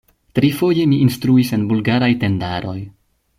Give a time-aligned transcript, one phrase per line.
[0.37, 2.79] Trifoje mi instruis en Bulgaraj tendaroj.